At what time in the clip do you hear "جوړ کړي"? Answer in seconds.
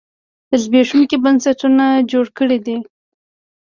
2.11-2.57